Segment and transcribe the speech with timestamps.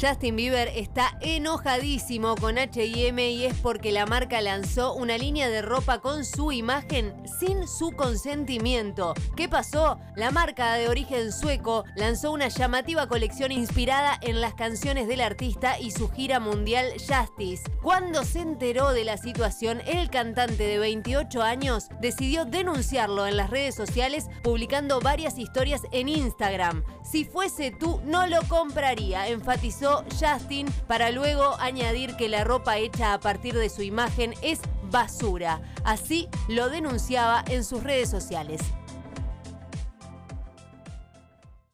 [0.00, 5.62] Justin Bieber está enojadísimo con HM y es porque la marca lanzó una línea de
[5.62, 9.14] ropa con su imagen sin su consentimiento.
[9.36, 10.00] ¿Qué pasó?
[10.16, 15.78] La marca de origen sueco lanzó una llamativa colección inspirada en las canciones del artista
[15.78, 17.62] y su gira mundial Justice.
[17.80, 23.50] Cuando se enteró de la situación, el cantante de 28 años decidió denunciarlo en las
[23.50, 26.82] redes sociales publicando varias historias en Instagram.
[27.04, 29.83] Si fuese tú, no lo compraría, enfatizó
[30.20, 35.60] Justin para luego añadir que la ropa hecha a partir de su imagen es basura.
[35.84, 38.60] Así lo denunciaba en sus redes sociales.